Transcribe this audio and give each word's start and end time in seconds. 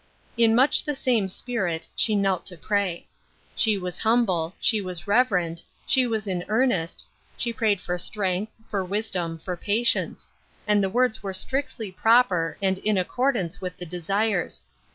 In 0.35 0.55
nuoh 0.55 0.83
the 0.83 0.95
same 0.95 1.27
spirit, 1.27 1.87
she 1.95 2.15
knelt 2.15 2.47
to 2.47 2.57
pray. 2.57 3.05
She 3.55 3.77
was 3.77 3.99
humble, 3.99 4.55
she 4.59 4.81
was 4.81 5.07
reverent, 5.07 5.63
she 5.85 6.07
was 6.07 6.25
in 6.25 6.43
earnest, 6.47 7.05
she 7.37 7.53
prayed 7.53 7.79
for 7.79 7.99
strength, 7.99 8.51
for 8.67 8.83
wisdom, 8.83 9.37
for 9.37 9.55
patience; 9.55 10.31
and 10.65 10.83
the 10.83 10.89
words 10.89 11.21
were 11.21 11.35
strictly 11.35 11.91
proper, 11.91 12.57
and 12.63 12.79
in 12.79 12.97
accordance 12.97 13.61
with 13.61 13.77
the 13.77 13.85
desires. 13.85 14.63